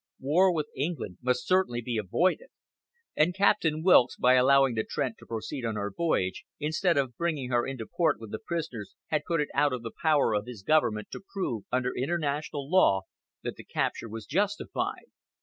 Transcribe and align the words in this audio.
War 0.19 0.51
with 0.51 0.69
England 0.75 1.19
must 1.21 1.45
certainly 1.45 1.79
be 1.79 1.97
avoided; 1.99 2.47
and 3.15 3.35
Captain 3.35 3.83
Wilkes, 3.83 4.15
by 4.15 4.33
allowing 4.33 4.73
the 4.73 4.83
Trent 4.83 5.17
to 5.19 5.27
proceed 5.27 5.63
on 5.63 5.75
her 5.75 5.93
voyage, 5.95 6.43
instead 6.59 6.97
of 6.97 7.15
bringing 7.17 7.51
her 7.51 7.67
into 7.67 7.85
port 7.85 8.19
with 8.19 8.31
the 8.31 8.39
prisoners, 8.39 8.95
had 9.09 9.25
put 9.27 9.41
it 9.41 9.49
out 9.53 9.73
of 9.73 9.83
the 9.83 9.91
power 10.01 10.33
of 10.33 10.47
his 10.47 10.63
Government 10.63 11.11
to 11.11 11.21
prove, 11.31 11.65
under 11.71 11.93
international 11.95 12.67
law, 12.67 13.03
that 13.43 13.57
the 13.57 13.63
capture 13.63 14.09
was 14.09 14.25
justified. 14.25 15.11